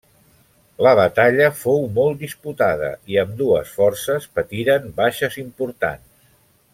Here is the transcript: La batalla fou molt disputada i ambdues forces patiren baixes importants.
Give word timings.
La 0.85 0.93
batalla 0.99 1.49
fou 1.59 1.83
molt 1.99 2.23
disputada 2.23 2.89
i 3.15 3.21
ambdues 3.25 3.75
forces 3.77 4.29
patiren 4.39 4.89
baixes 5.05 5.41
importants. 5.47 6.07